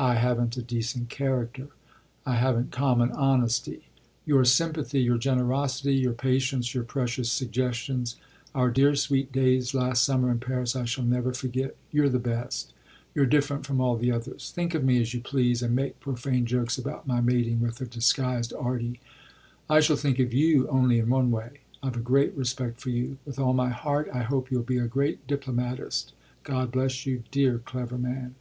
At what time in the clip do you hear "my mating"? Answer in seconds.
17.06-17.60